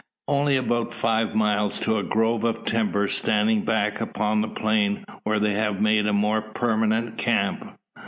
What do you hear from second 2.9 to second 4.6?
standing back upon the